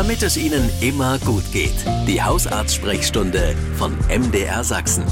damit 0.00 0.22
es 0.22 0.38
Ihnen 0.38 0.70
immer 0.80 1.18
gut 1.18 1.44
geht. 1.52 1.74
Die 2.08 2.22
Hausarzt-Sprechstunde 2.22 3.54
von 3.76 3.92
MDR 4.08 4.64
Sachsen. 4.64 5.04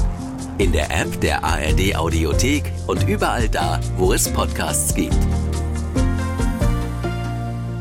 In 0.57 0.71
der 0.71 0.89
App 0.89 1.21
der 1.21 1.43
ARD 1.43 1.95
Audiothek 1.95 2.63
und 2.87 3.07
überall 3.07 3.47
da, 3.49 3.79
wo 3.97 4.13
es 4.13 4.27
Podcasts 4.27 4.95
gibt. 4.95 5.15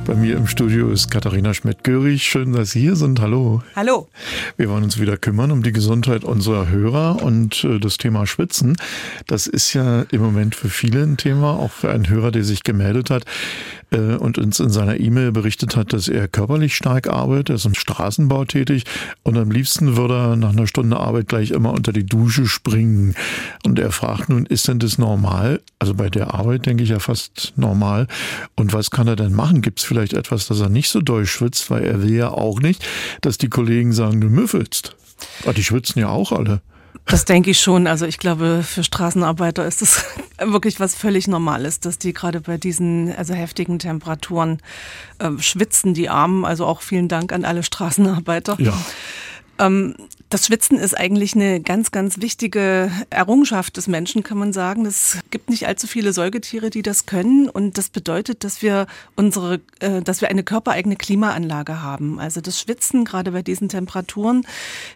Bei 0.05 0.15
mir 0.15 0.37
im 0.37 0.47
Studio 0.47 0.91
ist 0.91 1.11
Katharina 1.11 1.55
Schmidt-Görig. 1.55 2.25
Schön, 2.25 2.53
dass 2.53 2.73
Sie 2.73 2.81
hier 2.81 2.97
sind. 2.97 3.23
Hallo. 3.23 3.63
Hallo. 3.75 4.09
Wir 4.59 4.69
wollen 4.69 4.85
uns 4.85 5.01
wieder 5.01 5.17
kümmern 5.17 5.51
um 5.51 5.63
die 5.63 5.73
Gesundheit 5.73 6.25
unserer 6.25 6.69
Hörer 6.69 7.23
und 7.23 7.65
äh, 7.65 7.79
das 7.79 7.97
Thema 7.97 8.27
Schwitzen. 8.27 8.77
Das 9.27 9.47
ist 9.47 9.73
ja 9.73 10.03
im 10.11 10.21
Moment 10.21 10.55
für 10.55 10.69
viele 10.69 11.03
ein 11.03 11.17
Thema, 11.17 11.59
auch 11.59 11.71
für 11.71 11.91
einen 11.91 12.09
Hörer, 12.09 12.33
der 12.33 12.45
sich 12.45 12.65
gemeldet 12.65 13.09
hat 13.09 13.25
äh, 13.91 14.17
und 14.17 14.39
uns 14.39 14.61
in 14.61 14.71
seiner 14.71 14.99
E-Mail 14.99 15.33
berichtet 15.33 15.77
hat, 15.77 15.93
dass 15.93 16.09
er 16.09 16.29
körperlich 16.29 16.77
stark 16.77 17.09
arbeitet, 17.09 17.51
er 17.51 17.55
ist 17.57 17.67
im 17.67 17.75
Straßenbau 17.75 18.45
tätig 18.45 18.85
und 19.23 19.37
am 19.37 19.51
liebsten 19.51 19.97
würde 19.97 20.15
er 20.15 20.37
nach 20.37 20.51
einer 20.51 20.67
Stunde 20.67 20.99
Arbeit 20.99 21.29
gleich 21.29 21.51
immer 21.51 21.73
unter 21.73 21.93
die 21.93 22.07
Dusche 22.07 22.47
springen. 22.47 23.15
Und 23.65 23.79
er 23.79 23.93
fragt 23.93 24.29
nun, 24.29 24.47
ist 24.47 24.69
denn 24.69 24.79
das 24.79 24.99
normal? 24.99 25.61
Also 25.79 25.95
bei 25.95 26.11
der 26.11 26.35
Arbeit 26.35 26.67
denke 26.67 26.83
ich 26.83 26.91
ja 26.91 26.99
fast 26.99 27.53
normal. 27.57 28.07
Und 28.57 28.73
was 28.73 28.91
kann 28.91 29.09
er 29.09 29.17
denn 29.17 29.35
machen? 29.35 29.63
Gibt 29.63 29.81
es 29.81 29.85
vielleicht 29.85 30.13
etwas, 30.13 30.47
dass 30.47 30.61
er 30.61 30.69
nicht 30.69 30.89
so 30.89 31.01
doll 31.01 31.27
schwitzt, 31.27 31.71
weil 31.71 31.85
er 31.85 32.03
will 32.03 32.15
ja 32.15 32.31
auch 32.31 32.61
nicht, 32.61 32.85
dass 33.21 33.39
die 33.39 33.49
Kollegen 33.49 33.93
sagen, 33.93 34.21
du 34.21 34.29
müffelst. 34.29 34.97
Aber 35.45 35.55
die 35.55 35.65
schwitzen 35.65 36.01
ja 36.01 36.09
auch 36.09 36.33
alle. 36.33 36.61
Das 37.07 37.25
denke 37.25 37.51
ich 37.51 37.61
schon. 37.61 37.87
Also 37.87 38.07
ich 38.07 38.19
glaube, 38.19 38.63
für 38.63 38.85
Straßenarbeiter 38.85 39.67
ist 39.67 39.83
es 39.83 40.05
wirklich 40.39 40.79
was 40.81 40.95
völlig 40.95 41.27
Normales, 41.29 41.81
dass 41.81 41.99
die 41.99 42.13
gerade 42.13 42.41
bei 42.41 42.59
diesen 42.59 43.15
also 43.17 43.35
heftigen 43.35 43.79
Temperaturen 43.79 44.61
äh, 45.19 45.31
schwitzen, 45.39 45.95
die 45.95 46.09
Armen. 46.09 46.45
Also 46.45 46.67
auch 46.67 46.83
vielen 46.83 47.09
Dank 47.09 47.33
an 47.33 47.45
alle 47.45 47.63
Straßenarbeiter. 47.63 48.57
Ja. 48.61 48.75
Ähm, 49.59 49.95
das 50.31 50.47
Schwitzen 50.47 50.79
ist 50.79 50.97
eigentlich 50.97 51.35
eine 51.35 51.61
ganz, 51.61 51.91
ganz 51.91 52.21
wichtige 52.21 52.91
Errungenschaft 53.09 53.77
des 53.77 53.87
Menschen, 53.87 54.23
kann 54.23 54.37
man 54.37 54.53
sagen. 54.53 54.85
Es 54.85 55.19
gibt 55.31 55.49
nicht 55.49 55.67
allzu 55.67 55.87
viele 55.87 56.13
Säugetiere, 56.13 56.69
die 56.69 56.83
das 56.83 57.07
können. 57.07 57.49
Und 57.49 57.79
das 57.79 57.89
bedeutet, 57.89 58.45
dass 58.45 58.61
wir 58.61 58.87
unsere, 59.17 59.61
äh, 59.81 60.03
dass 60.03 60.21
wir 60.21 60.29
eine 60.29 60.43
körpereigene 60.43 60.97
Klimaanlage 60.97 61.81
haben. 61.81 62.21
Also 62.21 62.41
das 62.41 62.61
Schwitzen, 62.61 63.05
gerade 63.05 63.33
bei 63.33 63.43
diesen 63.43 63.71
Temperaturen, 63.71 64.47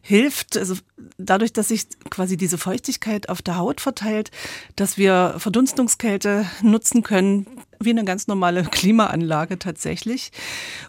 hilft, 0.03 0.57
also 0.59 0.77
dadurch, 1.17 1.53
dass 1.53 1.69
sich 1.69 1.87
quasi 2.11 2.37
diese 2.37 2.59
Feuchtigkeit 2.59 3.29
auf 3.31 3.41
der 3.41 3.57
Haut 3.57 3.81
verteilt, 3.81 4.31
dass 4.77 4.99
wir 4.99 5.37
Verdunstungskälte 5.39 6.47
nutzen 6.63 7.03
können, 7.03 7.47
wie 7.85 7.91
eine 7.91 8.05
ganz 8.05 8.27
normale 8.27 8.63
Klimaanlage 8.71 9.59
tatsächlich. 9.59 10.33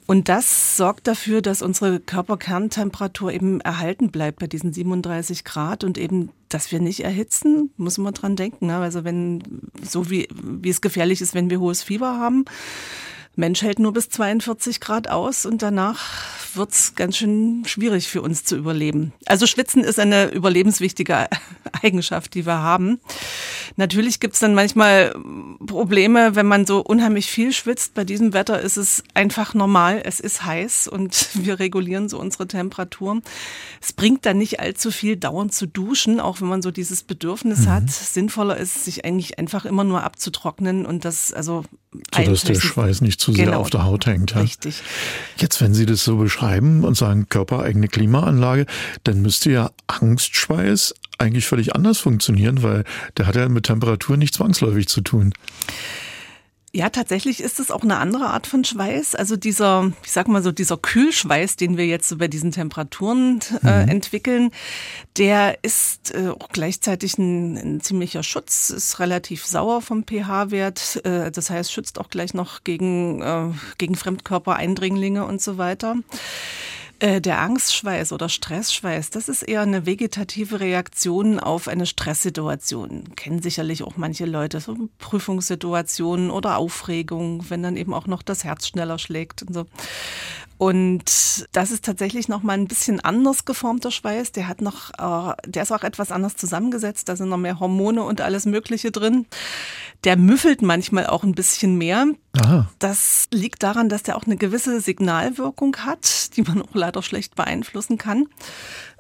Und 0.05 0.29
das 0.29 0.77
sorgt 0.77 1.07
dafür, 1.07 1.41
dass 1.41 1.61
unsere 1.61 1.99
Körperkerntemperatur 1.99 3.31
eben 3.31 3.61
erhalten 3.61 4.11
bleibt 4.11 4.39
bei 4.39 4.47
diesen 4.47 4.73
37 4.73 5.43
Grad 5.43 5.83
und 5.83 5.97
eben, 5.97 6.29
dass 6.49 6.71
wir 6.71 6.79
nicht 6.79 7.03
erhitzen, 7.03 7.71
muss 7.77 7.97
man 7.97 8.13
dran 8.13 8.35
denken. 8.35 8.67
Ne? 8.67 8.77
Also 8.77 9.03
wenn, 9.03 9.43
so 9.81 10.09
wie, 10.09 10.27
wie 10.31 10.69
es 10.69 10.81
gefährlich 10.81 11.21
ist, 11.21 11.33
wenn 11.33 11.49
wir 11.49 11.59
hohes 11.59 11.83
Fieber 11.83 12.17
haben, 12.19 12.45
Mensch 13.35 13.63
hält 13.63 13.79
nur 13.79 13.93
bis 13.93 14.09
42 14.09 14.79
Grad 14.79 15.09
aus 15.09 15.47
und 15.47 15.63
danach 15.63 16.01
wird's 16.55 16.93
ganz 16.95 17.17
schön 17.17 17.63
schwierig 17.65 18.07
für 18.07 18.21
uns 18.21 18.43
zu 18.43 18.55
überleben. 18.55 19.11
Also 19.25 19.47
Schwitzen 19.47 19.83
ist 19.83 19.99
eine 19.99 20.29
überlebenswichtige 20.29 21.27
Eigenschaft, 21.81 22.35
die 22.35 22.45
wir 22.45 22.59
haben. 22.59 22.99
Natürlich 23.75 24.19
gibt's 24.19 24.39
dann 24.39 24.53
manchmal 24.53 25.15
Probleme, 25.65 26.35
wenn 26.35 26.45
man 26.45 26.67
so 26.67 26.81
unheimlich 26.81 27.25
viel 27.25 27.53
schwitzt. 27.53 27.95
Bei 27.95 28.03
diesem 28.03 28.33
Wetter 28.33 28.61
ist 28.61 28.77
es 28.77 29.03
einfach 29.15 29.55
normal. 29.55 30.01
Es 30.03 30.19
ist 30.19 30.45
heiß 30.45 30.87
und 30.87 31.29
wir 31.33 31.57
regulieren 31.57 32.09
so 32.09 32.19
unsere 32.19 32.47
Temperatur. 32.47 33.21
Es 33.81 33.93
bringt 33.93 34.27
dann 34.27 34.37
nicht 34.37 34.59
allzu 34.59 34.91
viel 34.91 35.17
dauernd 35.17 35.55
zu 35.55 35.65
duschen, 35.65 36.19
auch 36.19 36.39
wenn 36.39 36.47
man 36.47 36.61
so 36.61 36.69
dieses 36.69 37.01
Bedürfnis 37.01 37.61
mhm. 37.61 37.69
hat. 37.69 37.89
Sinnvoller 37.89 38.57
ist 38.57 38.85
sich 38.85 39.05
eigentlich 39.05 39.39
einfach 39.39 39.65
immer 39.65 39.83
nur 39.83 40.03
abzutrocknen 40.03 40.85
und 40.85 41.03
das 41.03 41.33
also 41.33 41.63
so 42.15 42.23
dass 42.23 42.43
der 42.43 42.55
Schweiß 42.55 43.01
nicht 43.01 43.19
zu 43.19 43.33
sehr 43.33 43.45
genau, 43.45 43.59
auf 43.59 43.69
der 43.69 43.83
Haut 43.83 44.05
hängt. 44.05 44.31
Ja. 44.31 44.41
Richtig. 44.41 44.81
Jetzt, 45.37 45.61
wenn 45.61 45.73
Sie 45.73 45.85
das 45.85 46.03
so 46.03 46.17
beschreiben 46.17 46.83
und 46.83 46.95
sagen 46.95 47.27
körpereigene 47.29 47.87
Klimaanlage, 47.87 48.65
dann 49.03 49.21
müsste 49.21 49.51
ja 49.51 49.71
Angstschweiß 49.87 50.93
eigentlich 51.17 51.45
völlig 51.45 51.75
anders 51.75 51.99
funktionieren, 51.99 52.63
weil 52.63 52.83
der 53.17 53.27
hat 53.27 53.35
ja 53.35 53.47
mit 53.49 53.65
Temperatur 53.65 54.17
nicht 54.17 54.33
zwangsläufig 54.33 54.87
zu 54.87 55.01
tun. 55.01 55.33
Ja, 56.75 56.89
tatsächlich 56.89 57.39
ist 57.39 57.59
es 57.59 57.69
auch 57.69 57.83
eine 57.83 57.97
andere 57.97 58.29
Art 58.29 58.47
von 58.47 58.63
Schweiß. 58.63 59.13
Also 59.13 59.35
dieser, 59.35 59.91
ich 60.03 60.11
sag 60.11 60.27
mal 60.27 60.41
so, 60.41 60.51
dieser 60.51 60.75
Kühlschweiß, 60.75 61.55
den 61.55 61.77
wir 61.77 61.85
jetzt 61.85 62.09
so 62.09 62.17
bei 62.17 62.27
diesen 62.27 62.49
Temperaturen 62.49 63.41
äh, 63.63 63.83
mhm. 63.83 63.89
entwickeln, 63.89 64.49
der 65.15 65.59
ist 65.63 66.15
äh, 66.15 66.29
auch 66.29 66.49
gleichzeitig 66.49 67.19
ein, 67.19 67.57
ein, 67.57 67.81
ziemlicher 67.81 68.23
Schutz, 68.23 68.71
ist 68.71 68.99
relativ 68.99 69.45
sauer 69.45 69.83
vom 69.83 70.03
pH-Wert. 70.03 71.05
Äh, 71.05 71.29
das 71.29 71.51
heißt, 71.51 71.71
schützt 71.71 71.99
auch 71.99 72.09
gleich 72.09 72.33
noch 72.33 72.63
gegen, 72.63 73.21
äh, 73.21 73.51
gegen 73.77 73.93
Fremdkörpereindringlinge 73.93 75.27
und 75.27 75.43
so 75.43 75.59
weiter. 75.59 75.97
Äh, 77.03 77.19
der 77.19 77.41
Angstschweiß 77.41 78.13
oder 78.13 78.29
Stressschweiß, 78.29 79.09
das 79.09 79.27
ist 79.27 79.43
eher 79.43 79.59
eine 79.59 79.85
vegetative 79.85 80.61
Reaktion 80.61 81.37
auf 81.37 81.67
eine 81.67 81.85
Stresssituation. 81.85 83.13
Kennen 83.17 83.41
sicherlich 83.41 83.83
auch 83.83 83.97
manche 83.97 84.23
Leute, 84.23 84.61
so 84.61 84.77
Prüfungssituationen 84.99 86.31
oder 86.31 86.55
Aufregung, 86.55 87.43
wenn 87.49 87.61
dann 87.61 87.75
eben 87.75 87.93
auch 87.93 88.07
noch 88.07 88.21
das 88.21 88.45
Herz 88.45 88.69
schneller 88.69 88.99
schlägt 88.99 89.41
und 89.41 89.53
so. 89.53 89.65
Und 90.63 91.45
das 91.51 91.71
ist 91.71 91.83
tatsächlich 91.83 92.29
noch 92.29 92.41
mal 92.41 92.53
ein 92.53 92.69
bisschen 92.69 93.01
anders 93.01 93.43
geformter 93.43 93.91
Schweiß. 93.91 94.31
Der 94.31 94.47
hat 94.47 94.61
noch, 94.61 94.91
äh, 94.91 95.35
der 95.45 95.63
ist 95.63 95.73
auch 95.73 95.83
etwas 95.83 96.09
anders 96.09 96.37
zusammengesetzt. 96.37 97.09
Da 97.09 97.17
sind 97.17 97.27
noch 97.27 97.37
mehr 97.37 97.59
Hormone 97.59 98.01
und 98.01 98.21
alles 98.21 98.45
Mögliche 98.45 98.89
drin. 98.89 99.25
Der 100.05 100.15
müffelt 100.15 100.61
manchmal 100.61 101.07
auch 101.07 101.23
ein 101.23 101.33
bisschen 101.33 101.77
mehr. 101.77 102.05
Aha. 102.31 102.69
Das 102.79 103.27
liegt 103.33 103.61
daran, 103.61 103.89
dass 103.89 104.03
der 104.03 104.15
auch 104.15 104.23
eine 104.25 104.37
gewisse 104.37 104.79
Signalwirkung 104.79 105.75
hat, 105.79 106.37
die 106.37 106.43
man 106.43 106.61
auch 106.61 106.73
leider 106.73 107.03
schlecht 107.03 107.35
beeinflussen 107.35 107.97
kann. 107.97 108.27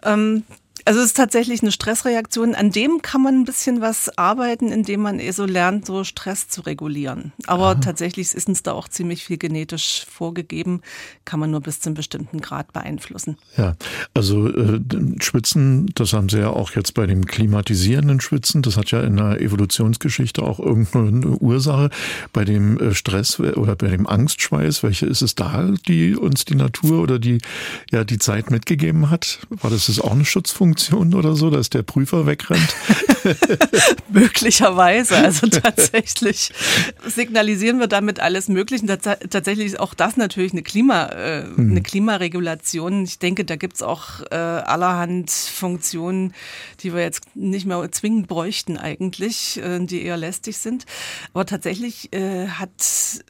Ähm, 0.03 0.43
also 0.85 0.99
es 0.99 1.07
ist 1.07 1.17
tatsächlich 1.17 1.61
eine 1.61 1.71
Stressreaktion. 1.71 2.55
An 2.55 2.71
dem 2.71 3.01
kann 3.01 3.21
man 3.21 3.41
ein 3.41 3.45
bisschen 3.45 3.81
was 3.81 4.17
arbeiten, 4.17 4.71
indem 4.71 5.01
man 5.01 5.19
eh 5.19 5.31
so 5.31 5.45
lernt, 5.45 5.85
so 5.85 6.03
Stress 6.03 6.49
zu 6.49 6.61
regulieren. 6.61 7.31
Aber 7.47 7.67
Aha. 7.67 7.75
tatsächlich 7.75 8.33
ist 8.33 8.47
uns 8.47 8.63
da 8.63 8.73
auch 8.73 8.87
ziemlich 8.87 9.23
viel 9.23 9.37
genetisch 9.37 10.05
vorgegeben, 10.09 10.81
kann 11.25 11.39
man 11.39 11.51
nur 11.51 11.61
bis 11.61 11.79
zu 11.79 11.89
einem 11.89 11.95
bestimmten 11.95 12.41
Grad 12.41 12.73
beeinflussen. 12.73 13.37
Ja, 13.57 13.75
also 14.13 14.49
äh, 14.49 14.81
Schwitzen, 15.19 15.91
das 15.95 16.13
haben 16.13 16.29
Sie 16.29 16.39
ja 16.39 16.49
auch 16.49 16.71
jetzt 16.71 16.93
bei 16.93 17.05
dem 17.07 17.25
klimatisierenden 17.25 18.19
Schwitzen, 18.19 18.61
das 18.61 18.75
hat 18.75 18.91
ja 18.91 19.01
in 19.01 19.17
der 19.17 19.39
Evolutionsgeschichte 19.39 20.43
auch 20.43 20.59
irgendeine 20.59 21.37
Ursache. 21.37 21.89
Bei 22.33 22.43
dem 22.43 22.77
äh, 22.79 22.93
Stress 22.93 23.39
oder 23.39 23.75
bei 23.75 23.87
dem 23.87 24.05
Angstschweiß, 24.07 24.83
welche 24.83 25.05
ist 25.05 25.21
es 25.21 25.35
da, 25.35 25.71
die 25.87 26.15
uns 26.15 26.45
die 26.45 26.55
Natur 26.55 27.01
oder 27.01 27.19
die, 27.19 27.39
ja, 27.91 28.03
die 28.03 28.19
Zeit 28.19 28.51
mitgegeben 28.51 29.09
hat? 29.09 29.39
War 29.49 29.69
das, 29.69 29.85
das 29.85 29.99
auch 29.99 30.11
eine 30.11 30.25
Schutzfunktion? 30.25 30.72
Funktion 30.73 31.13
oder 31.13 31.35
so, 31.35 31.51
dass 31.51 31.69
der 31.69 31.83
Prüfer 31.83 32.25
wegrennt? 32.25 32.75
Möglicherweise. 34.09 35.15
Also 35.17 35.47
tatsächlich 35.47 36.51
signalisieren 37.05 37.79
wir 37.79 37.87
damit 37.87 38.19
alles 38.19 38.47
Mögliche. 38.47 38.85
Tatsächlich 38.97 39.67
ist 39.67 39.79
auch 39.79 39.93
das 39.93 40.17
natürlich 40.17 40.51
eine, 40.51 40.63
Klima, 40.63 41.05
äh, 41.09 41.43
hm. 41.43 41.71
eine 41.71 41.81
Klimaregulation. 41.81 43.03
Ich 43.03 43.19
denke, 43.19 43.45
da 43.45 43.55
gibt 43.55 43.75
es 43.75 43.81
auch 43.83 44.21
äh, 44.31 44.35
allerhand 44.35 45.29
Funktionen, 45.29 46.33
die 46.81 46.93
wir 46.93 47.01
jetzt 47.01 47.23
nicht 47.35 47.65
mehr 47.65 47.91
zwingend 47.91 48.27
bräuchten 48.27 48.77
eigentlich, 48.77 49.61
äh, 49.61 49.79
die 49.79 50.03
eher 50.03 50.17
lästig 50.17 50.57
sind. 50.57 50.85
Aber 51.33 51.45
tatsächlich 51.45 52.11
äh, 52.13 52.47
hat, 52.47 52.71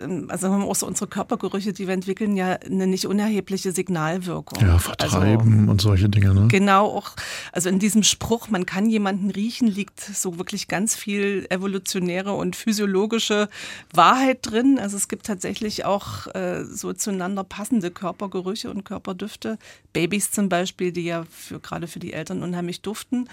ähm, 0.02 0.28
also 0.30 0.50
haben 0.50 0.64
auch 0.64 0.76
so 0.76 0.88
unsere 0.88 1.08
Körpergerüche, 1.08 1.74
die 1.74 1.88
wir 1.88 1.94
entwickeln, 1.94 2.38
ja 2.38 2.54
eine 2.54 2.88
nicht 2.88 3.06
unerhebliche 3.06 3.74
Signalwirkung. 3.74 4.62
Ja, 4.62 4.80
vertreiben 4.80 5.60
also, 5.60 5.72
und 5.72 5.82
solche 5.82 6.10
Dinge. 6.10 6.34
Ne? 6.34 6.48
Genau, 6.48 6.86
auch 6.88 7.16
also 7.52 7.70
in 7.70 7.80
diesem 7.80 8.04
Spruch, 8.04 8.50
man 8.50 8.66
kann 8.66 8.90
jemanden 8.90 9.30
riechen, 9.30 9.68
liegt 9.68 10.00
so 10.00 10.38
wirklich 10.38 10.68
ganz 10.68 10.96
viel 10.96 11.46
evolutionäre 11.50 12.34
und 12.34 12.56
physiologische 12.56 13.50
Wahrheit 13.94 14.40
drin. 14.42 14.80
Also 14.80 14.98
es 14.98 15.08
gibt 15.08 15.26
tatsächlich 15.26 15.86
auch 15.86 16.28
äh, 16.36 16.64
so 16.66 16.94
zueinander 16.94 17.44
passende 17.44 17.92
Körpergerüche 17.92 18.70
und 18.70 18.84
Körperdüfte. 18.84 19.58
Babys 19.94 20.32
zum 20.32 20.50
Beispiel, 20.50 20.92
die 20.92 21.06
ja 21.06 21.26
für, 21.30 21.60
gerade 21.60 21.88
für 21.88 22.00
die 22.00 22.14
Eltern 22.14 22.44
unheimlich 22.44 22.82
duften. 22.82 23.30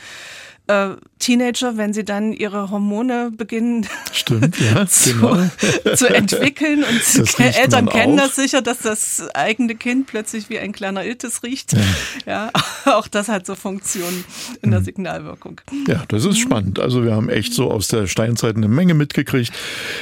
Äh, 0.67 0.91
Teenager, 1.19 1.76
wenn 1.76 1.93
sie 1.93 2.05
dann 2.05 2.32
ihre 2.32 2.70
Hormone 2.70 3.31
beginnen 3.31 3.87
Stimmt, 4.12 4.58
ja, 4.61 4.87
zu, 4.88 5.14
genau. 5.14 5.96
zu 5.96 6.06
entwickeln 6.06 6.85
und 6.85 7.41
Eltern 7.41 7.88
kennen 7.88 8.17
das 8.17 8.37
sicher, 8.37 8.62
dass 8.62 8.79
das 8.79 9.29
eigene 9.35 9.75
Kind 9.75 10.06
plötzlich 10.06 10.49
wie 10.49 10.58
ein 10.58 10.73
kleiner 10.73 11.05
Iltis 11.05 11.43
riecht. 11.43 11.73
Ja, 11.73 11.81
ja 12.26 12.50
auch 12.96 13.08
das 13.08 13.29
hat 13.29 13.46
so 13.46 13.55
funktioniert 13.55 13.89
Variationen 13.90 14.25
in 14.62 14.70
der 14.70 14.81
hm. 14.81 14.84
Signalwirkung. 14.84 15.60
Ja, 15.87 16.04
das 16.08 16.25
ist 16.25 16.38
spannend. 16.38 16.78
Also 16.78 17.04
wir 17.04 17.14
haben 17.14 17.28
echt 17.28 17.54
so 17.54 17.70
aus 17.70 17.88
der 17.88 18.06
Steinzeit 18.06 18.56
eine 18.56 18.69
Menge 18.69 18.94
mitgekriegt, 18.94 19.52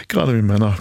gerade 0.09 0.37
wie 0.37 0.43
Männer. 0.43 0.77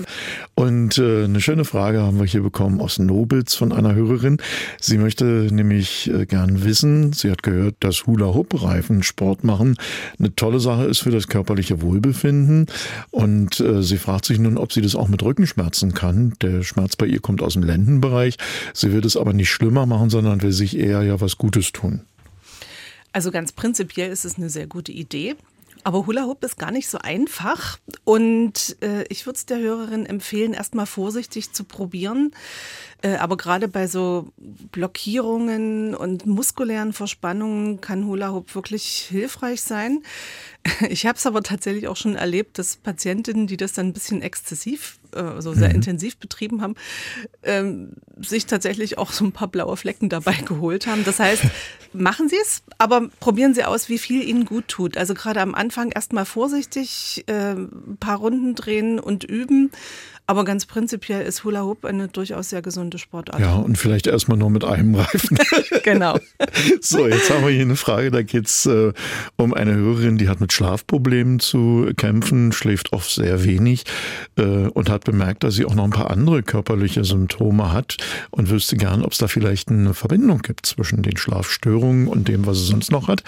Und 0.56 0.98
äh, 0.98 1.26
eine 1.26 1.40
schöne 1.40 1.66
Frage 1.66 2.02
haben 2.02 2.20
wir 2.20 2.26
hier 2.26 2.42
bekommen 2.42 2.82
aus 2.82 3.00
Nobitz 3.00 3.56
von 3.56 3.72
einer 3.72 3.94
Hörerin. 3.94 4.38
Sie 4.80 4.98
möchte 4.98 5.26
nämlich 5.52 6.10
äh, 6.12 6.26
gern 6.26 6.64
wissen, 6.64 7.14
sie 7.14 7.30
hat 7.30 7.44
gehört, 7.44 7.76
dass 7.80 8.08
Hula-Hoop-Reifen 8.08 9.04
Sport 9.04 9.44
machen 9.44 9.76
eine 10.20 10.36
tolle 10.36 10.60
Sache 10.60 10.86
ist 10.86 11.00
für 11.00 11.12
das 11.12 11.28
körperliche 11.28 11.82
Wohlbefinden. 11.82 12.66
Und 13.12 13.60
äh, 13.60 13.84
sie 13.84 13.98
fragt 13.98 14.26
sich 14.26 14.40
nun, 14.40 14.58
ob 14.58 14.74
sie 14.74 14.82
das 14.82 14.96
auch 14.96 15.08
mit 15.08 15.22
Rückenschmerzen 15.22 15.94
kann. 15.94 16.34
Der 16.42 16.64
Schmerz 16.64 16.96
bei 16.96 17.06
ihr 17.06 17.20
kommt 17.20 17.42
aus 17.42 17.54
dem 17.54 17.64
Lendenbereich. 17.64 18.38
Sie 18.74 18.92
wird 18.92 19.06
es 19.06 19.16
aber 19.16 19.34
nicht 19.34 19.50
schlimmer 19.50 19.86
machen, 19.86 20.10
sondern 20.10 20.42
will 20.42 20.52
sich 20.52 20.78
eher 20.78 21.04
ja 21.04 21.22
was 21.22 21.38
Gutes 21.38 21.72
tun. 21.72 22.02
Also 23.18 23.32
ganz 23.32 23.52
prinzipiell 23.52 24.12
ist 24.12 24.26
es 24.26 24.38
eine 24.38 24.48
sehr 24.48 24.68
gute 24.68 24.92
Idee. 24.92 25.36
Aber 25.84 26.06
Hula 26.06 26.26
Hoop 26.26 26.44
ist 26.44 26.60
gar 26.60 26.70
nicht 26.70 26.88
so 26.88 27.00
einfach. 27.00 27.80
Und 28.04 28.78
äh, 28.84 29.06
ich 29.10 29.26
würde 29.26 29.38
es 29.38 29.48
der 29.48 29.58
Hörerin 29.58 30.06
empfehlen, 30.06 30.54
erstmal 30.54 30.86
vorsichtig 30.86 31.52
zu 31.52 31.64
probieren. 31.64 32.36
Äh, 33.02 33.16
aber 33.16 33.36
gerade 33.36 33.68
bei 33.70 33.88
so 33.88 34.32
Blockierungen 34.38 35.96
und 35.96 36.28
muskulären 36.28 36.94
Verspannungen 36.94 37.82
kann 37.82 38.06
Hula 38.06 38.34
Hoop 38.34 38.54
wirklich 38.54 39.08
hilfreich 39.10 39.64
sein. 39.64 40.04
Ich 40.90 41.08
habe 41.08 41.18
es 41.18 41.26
aber 41.26 41.42
tatsächlich 41.42 41.88
auch 41.88 41.96
schon 41.96 42.16
erlebt, 42.16 42.60
dass 42.60 42.76
Patientinnen, 42.76 43.48
die 43.48 43.56
das 43.58 43.72
dann 43.72 43.88
ein 43.88 43.94
bisschen 43.94 44.22
exzessiv, 44.22 45.00
äh, 45.18 45.42
so 45.42 45.54
sehr 45.54 45.70
mhm. 45.70 45.76
intensiv 45.76 46.18
betrieben 46.18 46.62
haben, 46.62 46.76
ähm, 47.44 47.94
sich 48.20 48.46
tatsächlich 48.46 48.98
auch 48.98 49.12
so 49.12 49.26
ein 49.26 49.32
paar 49.32 49.48
blaue 49.48 49.78
Flecken 49.78 50.10
dabei 50.10 50.34
geholt 50.46 50.88
haben. 50.88 51.04
Das 51.04 51.20
heißt, 51.20 51.44
machen 51.94 52.30
Sie 52.30 52.38
es, 52.42 52.64
aber 52.78 53.10
probieren 53.20 53.54
Sie 53.54 53.64
aus, 53.64 53.90
wie 53.90 53.98
viel 53.98 54.24
Ihnen 54.24 54.46
gut 54.46 54.68
tut. 54.68 54.98
Also 54.98 55.14
gerade 55.14 55.42
am 55.42 55.56
Anfang 55.56 55.92
erstmal 55.92 56.26
vorsichtig 56.26 57.24
äh, 57.28 57.54
ein 57.54 57.98
paar 58.00 58.18
Runden 58.18 58.56
drehen 58.56 59.00
und 59.00 59.24
üben 59.24 59.72
aber 60.30 60.44
ganz 60.44 60.66
prinzipiell 60.66 61.26
ist 61.26 61.46
Hula 61.46 61.64
Hoop 61.64 61.86
eine 61.86 62.10
durchaus 62.10 62.50
sehr 62.50 62.62
gesunde 62.62 62.98
Sportart. 62.98 63.40
Ja, 63.40 63.56
und 63.56 63.78
vielleicht 63.78 64.08
erstmal 64.08 64.38
nur 64.38 64.50
mit 64.50 64.66
einem 64.66 64.94
Reifen. 64.94 65.38
genau. 65.84 66.20
So, 66.82 67.08
jetzt 67.08 67.30
haben 67.30 67.44
wir 67.44 67.52
hier 67.52 67.62
eine 67.62 67.76
Frage. 67.76 68.12
Da 68.12 68.22
geht 68.24 68.48
es 68.48 68.66
äh, 68.66 68.92
um 69.36 69.54
eine 69.54 69.76
Hörerin, 69.76 70.18
die 70.18 70.28
hat 70.28 70.42
mit 70.42 70.52
Schlafproblemen 70.54 71.40
zu 71.40 71.92
kämpfen, 71.96 72.52
schläft 72.52 72.94
oft 72.94 73.10
sehr 73.10 73.44
wenig 73.44 73.84
äh, 74.38 74.42
und 74.42 74.90
hat 74.90 75.07
bemerkt, 75.08 75.44
dass 75.44 75.56
sie 75.56 75.66
auch 75.66 75.74
noch 75.74 75.86
ein 75.86 75.90
paar 75.90 76.12
andere 76.12 76.44
körperliche 76.44 77.04
Symptome 77.04 77.74
hat 77.74 77.98
und 78.30 78.50
wüsste 78.52 78.78
gern, 78.78 79.04
ob 79.04 79.14
es 79.14 79.18
da 79.18 79.28
vielleicht 79.28 79.70
eine 79.70 79.96
Verbindung 79.96 80.44
gibt 80.44 80.68
zwischen 80.68 81.02
den 81.02 81.18
Schlafstörungen 81.18 82.08
und 82.08 82.28
dem, 82.28 82.46
was 82.46 82.60
sie 82.60 82.66
sonst 82.66 82.92
noch 82.92 83.08
hat. 83.08 83.24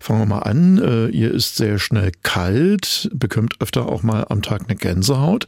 Fangen 0.00 0.20
wir 0.20 0.26
mal 0.26 0.38
an. 0.40 0.78
Äh, 0.78 1.08
ihr 1.08 1.30
ist 1.30 1.56
sehr 1.56 1.78
schnell 1.78 2.12
kalt, 2.22 3.10
bekommt 3.12 3.60
öfter 3.60 3.86
auch 3.86 4.02
mal 4.02 4.24
am 4.30 4.40
Tag 4.40 4.62
eine 4.66 4.76
Gänsehaut. 4.76 5.46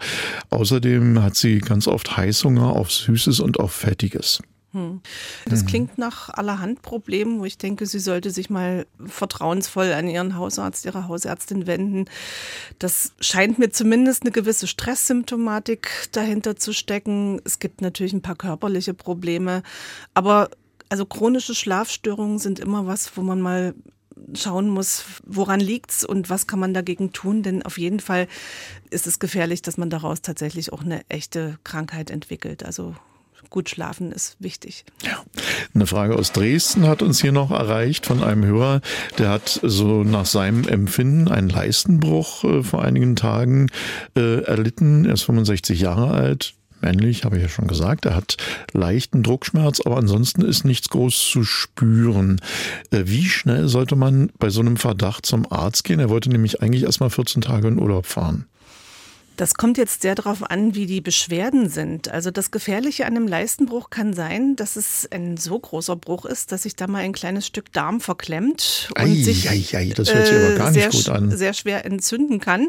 Außerdem 0.50 0.66
Außerdem 0.76 1.22
hat 1.22 1.36
sie 1.36 1.58
ganz 1.60 1.88
oft 1.88 2.16
Heißhunger 2.16 2.66
auf 2.66 2.92
Süßes 2.92 3.40
und 3.40 3.58
auf 3.60 3.72
Fettiges. 3.72 4.42
Hm. 4.76 5.00
Das 5.46 5.62
mhm. 5.62 5.66
klingt 5.66 5.98
nach 5.98 6.28
allerhand 6.28 6.82
Problemen, 6.82 7.40
wo 7.40 7.46
ich 7.46 7.56
denke, 7.56 7.86
sie 7.86 7.98
sollte 7.98 8.30
sich 8.30 8.50
mal 8.50 8.86
vertrauensvoll 9.06 9.90
an 9.94 10.06
ihren 10.06 10.36
Hausarzt, 10.36 10.84
ihre 10.84 11.08
Hausärztin 11.08 11.66
wenden. 11.66 12.04
Das 12.78 13.12
scheint 13.18 13.58
mir 13.58 13.70
zumindest 13.70 14.22
eine 14.22 14.32
gewisse 14.32 14.66
Stresssymptomatik 14.66 16.10
dahinter 16.12 16.56
zu 16.56 16.74
stecken. 16.74 17.40
Es 17.44 17.58
gibt 17.58 17.80
natürlich 17.80 18.12
ein 18.12 18.20
paar 18.20 18.36
körperliche 18.36 18.92
Probleme, 18.92 19.62
aber 20.12 20.50
also 20.90 21.06
chronische 21.06 21.54
Schlafstörungen 21.54 22.38
sind 22.38 22.58
immer 22.58 22.86
was, 22.86 23.16
wo 23.16 23.22
man 23.22 23.40
mal 23.40 23.74
schauen 24.34 24.68
muss, 24.68 25.04
woran 25.24 25.60
liegt's 25.60 26.04
und 26.04 26.28
was 26.28 26.46
kann 26.46 26.58
man 26.58 26.74
dagegen 26.74 27.12
tun, 27.12 27.42
denn 27.42 27.62
auf 27.62 27.78
jeden 27.78 28.00
Fall 28.00 28.28
ist 28.90 29.06
es 29.06 29.18
gefährlich, 29.20 29.62
dass 29.62 29.78
man 29.78 29.88
daraus 29.88 30.20
tatsächlich 30.20 30.70
auch 30.74 30.82
eine 30.82 31.00
echte 31.08 31.58
Krankheit 31.64 32.10
entwickelt. 32.10 32.62
Also 32.62 32.94
gut 33.56 33.70
schlafen 33.70 34.12
ist 34.12 34.36
wichtig. 34.38 34.84
Ja. 35.02 35.24
Eine 35.74 35.86
Frage 35.86 36.14
aus 36.14 36.30
Dresden 36.30 36.86
hat 36.86 37.00
uns 37.00 37.22
hier 37.22 37.32
noch 37.32 37.50
erreicht 37.50 38.04
von 38.04 38.22
einem 38.22 38.44
Hörer, 38.44 38.82
der 39.16 39.30
hat 39.30 39.60
so 39.62 40.04
nach 40.04 40.26
seinem 40.26 40.68
Empfinden 40.68 41.28
einen 41.28 41.48
Leistenbruch 41.48 42.44
äh, 42.44 42.62
vor 42.62 42.82
einigen 42.82 43.16
Tagen 43.16 43.70
äh, 44.14 44.42
erlitten. 44.42 45.06
Er 45.06 45.14
ist 45.14 45.22
65 45.22 45.80
Jahre 45.80 46.10
alt, 46.10 46.52
männlich, 46.82 47.24
habe 47.24 47.36
ich 47.36 47.44
ja 47.44 47.48
schon 47.48 47.66
gesagt. 47.66 48.04
Er 48.04 48.14
hat 48.14 48.36
leichten 48.74 49.22
Druckschmerz, 49.22 49.80
aber 49.80 49.96
ansonsten 49.96 50.42
ist 50.42 50.66
nichts 50.66 50.90
groß 50.90 51.30
zu 51.30 51.42
spüren. 51.42 52.42
Äh, 52.90 53.04
wie 53.06 53.24
schnell 53.24 53.68
sollte 53.68 53.96
man 53.96 54.32
bei 54.38 54.50
so 54.50 54.60
einem 54.60 54.76
Verdacht 54.76 55.24
zum 55.24 55.50
Arzt 55.50 55.84
gehen? 55.84 55.98
Er 55.98 56.10
wollte 56.10 56.28
nämlich 56.28 56.60
eigentlich 56.60 56.82
erst 56.82 57.00
mal 57.00 57.08
14 57.08 57.40
Tage 57.40 57.68
in 57.68 57.78
Urlaub 57.78 58.04
fahren. 58.04 58.48
Das 59.36 59.54
kommt 59.54 59.78
jetzt 59.78 60.02
sehr 60.02 60.14
darauf 60.14 60.50
an, 60.50 60.74
wie 60.74 60.86
die 60.86 61.00
Beschwerden 61.00 61.68
sind. 61.68 62.08
Also 62.08 62.30
das 62.30 62.50
Gefährliche 62.50 63.06
an 63.06 63.16
einem 63.16 63.28
Leistenbruch 63.28 63.90
kann 63.90 64.14
sein, 64.14 64.56
dass 64.56 64.76
es 64.76 65.08
ein 65.10 65.36
so 65.36 65.58
großer 65.58 65.96
Bruch 65.96 66.24
ist, 66.24 66.52
dass 66.52 66.62
sich 66.62 66.76
da 66.76 66.86
mal 66.86 66.98
ein 66.98 67.12
kleines 67.12 67.46
Stück 67.46 67.72
Darm 67.72 68.00
verklemmt 68.00 68.90
und 68.96 69.02
ei, 69.02 69.22
sich 69.22 69.50
ei, 69.50 69.64
ei, 69.72 69.92
das 69.94 70.12
hört 70.12 70.26
sich 70.26 70.36
aber 70.36 70.54
gar 70.54 70.70
nicht 70.70 70.80
sehr, 70.80 70.90
gut 70.90 71.08
an. 71.08 71.36
sehr 71.36 71.52
schwer 71.52 71.84
entzünden 71.84 72.40
kann. 72.40 72.68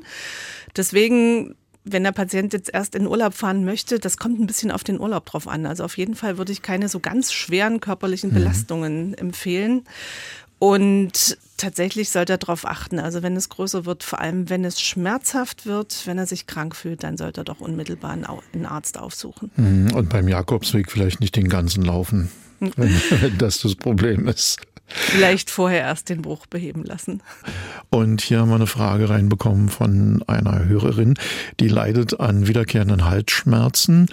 Deswegen 0.75 1.55
wenn 1.91 2.03
der 2.03 2.11
Patient 2.11 2.53
jetzt 2.53 2.73
erst 2.73 2.95
in 2.95 3.07
Urlaub 3.07 3.33
fahren 3.33 3.65
möchte, 3.65 3.99
das 3.99 4.17
kommt 4.17 4.39
ein 4.39 4.47
bisschen 4.47 4.71
auf 4.71 4.83
den 4.83 4.99
Urlaub 4.99 5.25
drauf 5.25 5.47
an. 5.47 5.65
Also 5.65 5.83
auf 5.83 5.97
jeden 5.97 6.15
Fall 6.15 6.37
würde 6.37 6.51
ich 6.51 6.61
keine 6.61 6.89
so 6.89 6.99
ganz 6.99 7.31
schweren 7.31 7.79
körperlichen 7.79 8.31
mhm. 8.31 8.35
Belastungen 8.35 9.07
mhm. 9.09 9.13
empfehlen. 9.15 9.83
Und 10.59 11.37
tatsächlich 11.57 12.09
sollte 12.09 12.33
er 12.33 12.37
darauf 12.37 12.65
achten. 12.65 12.99
Also 12.99 13.21
wenn 13.21 13.35
es 13.35 13.49
größer 13.49 13.85
wird, 13.85 14.03
vor 14.03 14.19
allem 14.19 14.49
wenn 14.49 14.65
es 14.65 14.81
schmerzhaft 14.81 15.65
wird, 15.65 16.03
wenn 16.05 16.17
er 16.17 16.25
sich 16.25 16.47
krank 16.47 16.75
fühlt, 16.75 17.03
dann 17.03 17.17
sollte 17.17 17.41
er 17.41 17.43
doch 17.43 17.59
unmittelbar 17.59 18.11
einen 18.11 18.65
Arzt 18.65 18.97
aufsuchen. 18.97 19.51
Mhm. 19.55 19.93
Und 19.93 20.09
beim 20.09 20.27
Jakobsweg 20.27 20.91
vielleicht 20.91 21.19
nicht 21.19 21.35
den 21.35 21.49
ganzen 21.49 21.83
laufen, 21.83 22.31
wenn 22.59 23.37
das 23.37 23.61
das 23.61 23.75
Problem 23.75 24.27
ist. 24.27 24.59
Vielleicht 24.89 25.49
vorher 25.49 25.81
erst 25.81 26.07
den 26.07 26.21
Bruch 26.21 26.45
beheben 26.45 26.85
lassen. 26.85 27.21
Und 27.89 28.21
hier 28.21 28.39
haben 28.39 28.49
wir 28.49 28.55
eine 28.55 28.67
Frage 28.67 29.09
reinbekommen 29.09 29.67
von 29.67 30.23
einer 30.27 30.65
Hörerin, 30.65 31.15
die 31.59 31.67
leidet 31.67 32.19
an 32.19 32.47
wiederkehrenden 32.47 33.05
Halsschmerzen. 33.05 34.07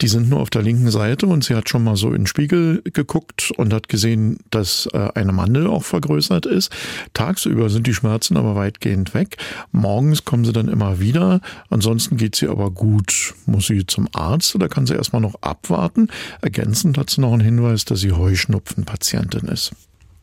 Die 0.00 0.08
sind 0.08 0.28
nur 0.28 0.40
auf 0.40 0.50
der 0.50 0.62
linken 0.62 0.90
Seite 0.90 1.26
und 1.26 1.44
sie 1.44 1.54
hat 1.54 1.68
schon 1.68 1.84
mal 1.84 1.96
so 1.96 2.08
in 2.08 2.22
den 2.22 2.26
Spiegel 2.26 2.82
geguckt 2.84 3.52
und 3.56 3.72
hat 3.72 3.88
gesehen, 3.88 4.38
dass 4.50 4.88
äh, 4.92 5.10
eine 5.14 5.32
Mandel 5.32 5.68
auch 5.68 5.84
vergrößert 5.84 6.44
ist. 6.46 6.74
Tagsüber 7.14 7.70
sind 7.70 7.86
die 7.86 7.94
Schmerzen 7.94 8.36
aber 8.36 8.56
weitgehend 8.56 9.14
weg. 9.14 9.36
Morgens 9.70 10.24
kommen 10.24 10.44
sie 10.44 10.52
dann 10.52 10.68
immer 10.68 10.98
wieder. 10.98 11.40
Ansonsten 11.70 12.16
geht 12.16 12.34
sie 12.34 12.48
aber 12.48 12.72
gut. 12.72 13.34
Muss 13.46 13.68
sie 13.68 13.86
zum 13.86 14.08
Arzt 14.12 14.54
oder 14.56 14.68
kann 14.68 14.86
sie 14.86 14.94
erstmal 14.94 15.22
noch 15.22 15.36
abwarten? 15.40 16.08
Ergänzend 16.42 16.98
hat 16.98 17.10
sie 17.10 17.20
noch 17.20 17.32
einen 17.32 17.42
Hinweis, 17.42 17.84
dass 17.84 18.00
sie 18.00 18.12
Heuschnupfenpatientin 18.12 19.46
ist. 19.48 19.72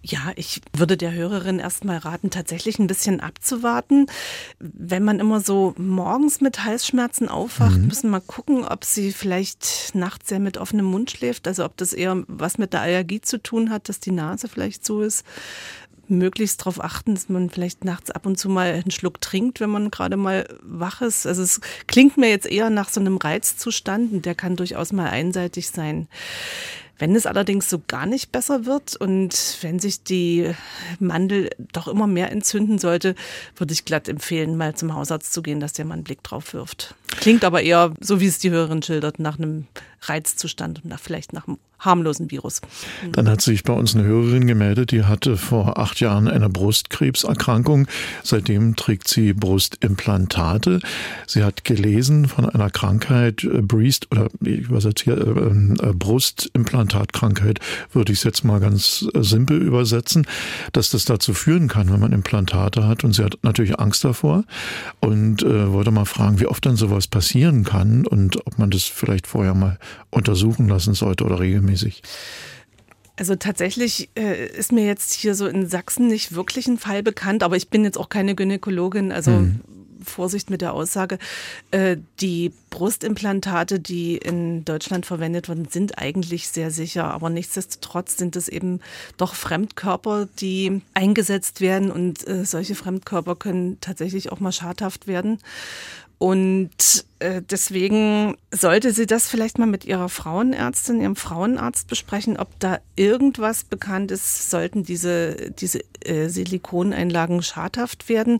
Ja, 0.05 0.33
ich 0.35 0.59
würde 0.75 0.97
der 0.97 1.13
Hörerin 1.13 1.59
erstmal 1.59 1.97
raten, 1.97 2.29
tatsächlich 2.29 2.77
ein 2.77 2.87
bisschen 2.87 3.21
abzuwarten. 3.21 4.07
Wenn 4.59 5.05
man 5.05 5.21
immer 5.21 5.39
so 5.39 5.73
morgens 5.77 6.41
mit 6.41 6.65
Halsschmerzen 6.65 7.29
aufwacht, 7.29 7.77
mhm. 7.77 7.87
müssen 7.87 8.03
wir 8.07 8.19
mal 8.19 8.21
gucken, 8.21 8.65
ob 8.65 8.83
sie 8.83 9.13
vielleicht 9.13 9.95
nachts 9.95 10.27
sehr 10.27 10.39
mit 10.39 10.57
offenem 10.57 10.87
Mund 10.87 11.11
schläft. 11.11 11.47
Also 11.47 11.63
ob 11.63 11.77
das 11.77 11.93
eher 11.93 12.21
was 12.27 12.57
mit 12.57 12.73
der 12.73 12.81
Allergie 12.81 13.21
zu 13.21 13.41
tun 13.41 13.69
hat, 13.69 13.87
dass 13.87 14.01
die 14.01 14.11
Nase 14.11 14.49
vielleicht 14.49 14.85
so 14.85 15.01
ist. 15.01 15.25
Möglichst 16.09 16.59
darauf 16.59 16.83
achten, 16.83 17.15
dass 17.15 17.29
man 17.29 17.49
vielleicht 17.49 17.85
nachts 17.85 18.11
ab 18.11 18.25
und 18.25 18.37
zu 18.37 18.49
mal 18.49 18.73
einen 18.73 18.91
Schluck 18.91 19.21
trinkt, 19.21 19.61
wenn 19.61 19.69
man 19.69 19.89
gerade 19.89 20.17
mal 20.17 20.45
wach 20.61 21.01
ist. 21.01 21.25
Also 21.25 21.43
es 21.43 21.61
klingt 21.87 22.17
mir 22.17 22.29
jetzt 22.29 22.45
eher 22.45 22.69
nach 22.69 22.89
so 22.89 22.99
einem 22.99 23.15
Reizzustand 23.15 24.11
und 24.11 24.25
der 24.25 24.35
kann 24.35 24.57
durchaus 24.57 24.91
mal 24.91 25.09
einseitig 25.09 25.69
sein. 25.69 26.09
Wenn 26.99 27.15
es 27.15 27.25
allerdings 27.25 27.69
so 27.69 27.81
gar 27.87 28.05
nicht 28.05 28.31
besser 28.31 28.65
wird 28.65 28.95
und 28.95 29.57
wenn 29.61 29.79
sich 29.79 30.03
die 30.03 30.51
Mandel 30.99 31.49
doch 31.71 31.87
immer 31.87 32.07
mehr 32.07 32.31
entzünden 32.31 32.77
sollte, 32.77 33.15
würde 33.57 33.73
ich 33.73 33.85
glatt 33.85 34.07
empfehlen, 34.07 34.57
mal 34.57 34.75
zum 34.75 34.93
Hausarzt 34.93 35.33
zu 35.33 35.41
gehen, 35.41 35.59
dass 35.59 35.73
der 35.73 35.85
mal 35.85 35.95
einen 35.95 36.03
Blick 36.03 36.23
drauf 36.23 36.53
wirft. 36.53 36.95
Klingt 37.07 37.43
aber 37.43 37.61
eher, 37.61 37.93
so 37.99 38.19
wie 38.19 38.27
es 38.27 38.39
die 38.39 38.51
Hörerin 38.51 38.83
schildert, 38.83 39.19
nach 39.19 39.37
einem 39.37 39.67
Reizzustand 40.01 40.83
und 40.83 40.99
vielleicht 40.99 41.33
nach 41.33 41.47
einem 41.47 41.57
harmlosen 41.79 42.31
Virus. 42.31 42.61
Dann 43.11 43.29
hat 43.29 43.41
sich 43.41 43.63
bei 43.63 43.73
uns 43.73 43.95
eine 43.95 44.03
Hörerin 44.05 44.47
gemeldet, 44.47 44.91
die 44.91 45.03
hatte 45.03 45.37
vor 45.37 45.77
acht 45.77 45.99
Jahren 45.99 46.27
eine 46.27 46.49
Brustkrebserkrankung. 46.49 47.87
Seitdem 48.23 48.75
trägt 48.75 49.07
sie 49.07 49.33
Brustimplantate. 49.33 50.79
Sie 51.27 51.43
hat 51.43 51.63
gelesen 51.63 52.27
von 52.27 52.49
einer 52.49 52.69
Krankheit, 52.69 53.43
äh, 53.43 53.61
Breast, 53.61 54.11
oder 54.11 54.27
ich 54.41 54.61
übersetze 54.61 55.03
hier, 55.03 55.17
äh, 55.17 55.89
äh, 55.89 55.93
Brustimplantatkrankheit, 56.83 57.59
würde 57.91 58.11
ich 58.11 58.19
es 58.19 58.23
jetzt 58.23 58.43
mal 58.43 58.59
ganz 58.59 59.05
äh, 59.13 59.21
simpel 59.23 59.61
übersetzen, 59.61 60.25
dass 60.71 60.89
das 60.89 61.05
dazu 61.05 61.33
führen 61.33 61.67
kann, 61.67 61.91
wenn 61.91 61.99
man 61.99 62.11
Implantate 62.11 62.87
hat. 62.87 63.03
Und 63.03 63.13
sie 63.13 63.23
hat 63.23 63.37
natürlich 63.41 63.79
Angst 63.79 64.03
davor 64.03 64.43
und 64.99 65.43
äh, 65.43 65.71
wollte 65.71 65.91
mal 65.91 66.05
fragen, 66.05 66.39
wie 66.39 66.47
oft 66.47 66.65
dann 66.65 66.75
sowas 66.75 67.07
passieren 67.07 67.63
kann 67.63 68.05
und 68.05 68.45
ob 68.45 68.57
man 68.57 68.69
das 68.69 68.83
vielleicht 68.83 69.27
vorher 69.27 69.53
mal 69.53 69.77
untersuchen 70.09 70.67
lassen 70.67 70.93
sollte 70.93 71.23
oder 71.23 71.39
regelmäßig? 71.39 72.03
Also 73.15 73.35
tatsächlich 73.35 74.09
äh, 74.15 74.47
ist 74.47 74.71
mir 74.71 74.85
jetzt 74.85 75.13
hier 75.13 75.35
so 75.35 75.47
in 75.47 75.67
Sachsen 75.67 76.07
nicht 76.07 76.33
wirklich 76.33 76.67
ein 76.67 76.79
Fall 76.79 77.03
bekannt, 77.03 77.43
aber 77.43 77.55
ich 77.55 77.69
bin 77.69 77.83
jetzt 77.83 77.97
auch 77.97 78.09
keine 78.09 78.33
Gynäkologin, 78.33 79.11
also 79.11 79.31
hm. 79.31 79.61
Vorsicht 80.03 80.49
mit 80.49 80.61
der 80.61 80.73
Aussage. 80.73 81.17
Äh, 81.71 81.97
die 82.19 82.51
Brustimplantate, 82.69 83.79
die 83.79 84.17
in 84.17 84.65
Deutschland 84.65 85.05
verwendet 85.05 85.47
werden, 85.47 85.67
sind 85.69 85.97
eigentlich 85.97 86.49
sehr 86.49 86.71
sicher, 86.71 87.05
aber 87.05 87.29
nichtsdestotrotz 87.29 88.17
sind 88.17 88.35
es 88.35 88.47
eben 88.47 88.79
doch 89.17 89.35
Fremdkörper, 89.35 90.27
die 90.39 90.81
eingesetzt 90.93 91.61
werden 91.61 91.91
und 91.91 92.27
äh, 92.27 92.45
solche 92.45 92.75
Fremdkörper 92.75 93.35
können 93.35 93.77
tatsächlich 93.81 94.31
auch 94.31 94.39
mal 94.39 94.51
schadhaft 94.51 95.07
werden. 95.07 95.39
Und 96.23 97.05
äh, 97.19 97.41
deswegen 97.41 98.37
sollte 98.49 98.93
sie 98.93 99.05
das 99.05 99.27
vielleicht 99.27 99.59
mal 99.59 99.67
mit 99.67 99.83
ihrer 99.83 100.07
Frauenärztin, 100.07 101.01
ihrem 101.01 101.17
Frauenarzt 101.17 101.87
besprechen, 101.89 102.37
ob 102.37 102.47
da 102.59 102.79
irgendwas 102.95 103.65
bekannt 103.65 104.09
ist, 104.09 104.49
sollten 104.49 104.83
diese, 104.83 105.51
diese 105.51 105.81
Silikoneinlagen 106.05 107.43
schadhaft 107.43 108.07
werden. 108.07 108.39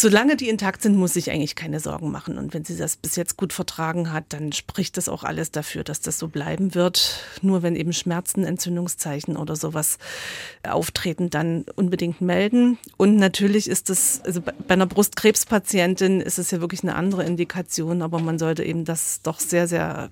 Solange 0.00 0.36
die 0.36 0.48
intakt 0.48 0.82
sind, 0.82 0.96
muss 0.96 1.14
sich 1.14 1.32
eigentlich 1.32 1.56
keine 1.56 1.80
Sorgen 1.80 2.12
machen. 2.12 2.38
Und 2.38 2.54
wenn 2.54 2.64
sie 2.64 2.76
das 2.76 2.94
bis 2.94 3.16
jetzt 3.16 3.36
gut 3.36 3.52
vertragen 3.52 4.12
hat, 4.12 4.26
dann 4.28 4.52
spricht 4.52 4.96
das 4.96 5.08
auch 5.08 5.24
alles 5.24 5.50
dafür, 5.50 5.82
dass 5.82 5.98
das 6.00 6.20
so 6.20 6.28
bleiben 6.28 6.76
wird. 6.76 7.24
Nur 7.42 7.64
wenn 7.64 7.74
eben 7.74 7.92
Schmerzen, 7.92 8.44
Entzündungszeichen 8.44 9.36
oder 9.36 9.56
sowas 9.56 9.98
auftreten, 10.62 11.30
dann 11.30 11.64
unbedingt 11.74 12.20
melden. 12.20 12.78
Und 12.96 13.16
natürlich 13.16 13.68
ist 13.68 13.90
das, 13.90 14.20
also 14.24 14.40
bei 14.40 14.74
einer 14.74 14.86
Brustkrebspatientin 14.86 16.20
ist 16.20 16.38
es 16.38 16.52
ja 16.52 16.60
wirklich 16.60 16.84
eine 16.84 16.94
andere 16.94 17.24
Indikation, 17.24 18.00
aber 18.00 18.20
man 18.20 18.38
sollte 18.38 18.62
eben 18.62 18.84
das 18.84 19.20
doch 19.22 19.40
sehr, 19.40 19.66
sehr 19.66 20.10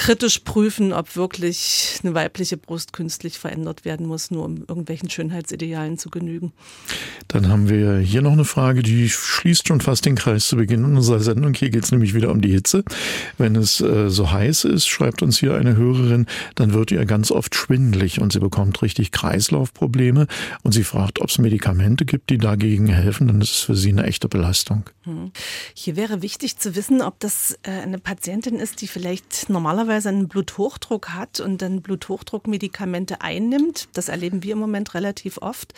kritisch 0.00 0.38
prüfen, 0.38 0.94
ob 0.94 1.14
wirklich 1.14 2.00
eine 2.02 2.14
weibliche 2.14 2.56
Brust 2.56 2.94
künstlich 2.94 3.38
verändert 3.38 3.84
werden 3.84 4.06
muss, 4.06 4.30
nur 4.30 4.46
um 4.46 4.64
irgendwelchen 4.66 5.10
Schönheitsidealen 5.10 5.98
zu 5.98 6.08
genügen. 6.08 6.52
Dann 7.28 7.48
haben 7.48 7.68
wir 7.68 7.98
hier 7.98 8.22
noch 8.22 8.32
eine 8.32 8.46
Frage, 8.46 8.82
die 8.82 9.10
schließt 9.10 9.68
schon 9.68 9.82
fast 9.82 10.06
den 10.06 10.14
Kreis 10.14 10.48
zu 10.48 10.56
Beginn 10.56 10.86
unserer 10.86 11.20
Sendung. 11.20 11.52
Hier 11.52 11.68
geht 11.68 11.84
es 11.84 11.92
nämlich 11.92 12.14
wieder 12.14 12.30
um 12.30 12.40
die 12.40 12.50
Hitze. 12.50 12.82
Wenn 13.36 13.56
es 13.56 13.82
äh, 13.82 14.08
so 14.08 14.30
heiß 14.30 14.64
ist, 14.64 14.88
schreibt 14.88 15.20
uns 15.20 15.38
hier 15.38 15.54
eine 15.54 15.76
Hörerin, 15.76 16.24
dann 16.54 16.72
wird 16.72 16.92
ihr 16.92 17.04
ganz 17.04 17.30
oft 17.30 17.54
schwindelig 17.54 18.22
und 18.22 18.32
sie 18.32 18.40
bekommt 18.40 18.80
richtig 18.80 19.12
Kreislaufprobleme 19.12 20.28
und 20.62 20.72
sie 20.72 20.84
fragt, 20.84 21.20
ob 21.20 21.28
es 21.28 21.36
Medikamente 21.36 22.06
gibt, 22.06 22.30
die 22.30 22.38
dagegen 22.38 22.86
helfen, 22.86 23.26
dann 23.26 23.42
ist 23.42 23.50
es 23.50 23.58
für 23.58 23.76
sie 23.76 23.90
eine 23.90 24.04
echte 24.04 24.28
Belastung. 24.28 24.84
Hm. 25.10 25.32
Hier 25.74 25.96
wäre 25.96 26.22
wichtig 26.22 26.58
zu 26.58 26.76
wissen, 26.76 27.02
ob 27.02 27.18
das 27.18 27.58
äh, 27.62 27.70
eine 27.70 27.98
Patientin 27.98 28.56
ist, 28.56 28.80
die 28.80 28.86
vielleicht 28.86 29.50
normalerweise 29.50 30.08
einen 30.08 30.28
Bluthochdruck 30.28 31.10
hat 31.10 31.40
und 31.40 31.60
dann 31.62 31.82
Bluthochdruckmedikamente 31.82 33.20
einnimmt, 33.20 33.88
das 33.94 34.08
erleben 34.08 34.42
wir 34.42 34.52
im 34.52 34.58
Moment 34.58 34.94
relativ 34.94 35.38
oft, 35.38 35.74